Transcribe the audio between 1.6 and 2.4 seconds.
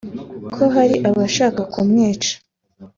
kumwica